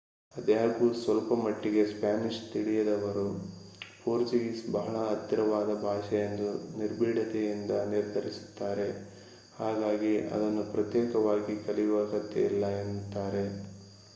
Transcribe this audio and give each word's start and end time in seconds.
ಅದಾಗ್ಯು 0.33 0.87
ಸ್ವಲ್ಪ 0.99 1.33
ಮಟ್ಟಿಗೆ 1.41 1.81
ಸ್ಪಾನಿಷ್ 1.89 2.39
ತಿಳಿದವರು 2.51 3.25
ಪೋರ್ಚುಗೀಸ್ 3.99 4.63
ಬಹಳ 4.69 4.93
ಹತ್ತಿರವಾದ 5.03 5.75
ಭಾಷೆ 5.83 6.17
ಎಂದು 6.21 6.47
ನಿರ್ಬೀಢತೆಯಿಂದ 6.75 7.75
ನಿರ್ಧರಿಸುತ್ತಾರೆ 7.91 8.89
ಹಾಗಾಗಿ 9.53 10.13
ಅದನ್ನು 10.31 10.65
ಪ್ರತ್ಯೇಕವಾಗಿ 10.73 11.55
ಕಲಿಯುವ 11.67 12.03
ಅಗತ್ಯವಿಲ್ಲ 12.07 12.65
ಎನ್ನುತ್ತಾರೆ 12.81 13.45